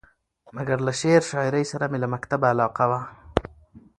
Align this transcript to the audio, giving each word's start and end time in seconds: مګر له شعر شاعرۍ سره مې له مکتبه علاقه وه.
مګر 0.55 0.77
له 0.87 0.93
شعر 1.01 1.21
شاعرۍ 1.31 1.63
سره 1.71 1.85
مې 1.91 1.97
له 2.03 2.07
مکتبه 2.13 2.45
علاقه 2.53 2.85
وه. 2.89 2.99